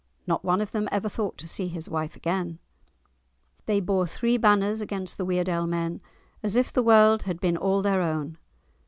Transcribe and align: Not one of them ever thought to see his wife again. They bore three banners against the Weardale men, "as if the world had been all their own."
Not 0.25 0.43
one 0.43 0.61
of 0.61 0.71
them 0.71 0.89
ever 0.91 1.07
thought 1.07 1.37
to 1.37 1.47
see 1.47 1.67
his 1.67 1.87
wife 1.87 2.15
again. 2.15 2.57
They 3.67 3.79
bore 3.79 4.07
three 4.07 4.35
banners 4.35 4.81
against 4.81 5.19
the 5.19 5.25
Weardale 5.27 5.67
men, 5.67 6.01
"as 6.41 6.55
if 6.55 6.73
the 6.73 6.81
world 6.81 7.21
had 7.29 7.39
been 7.39 7.55
all 7.55 7.83
their 7.83 8.01
own." 8.01 8.39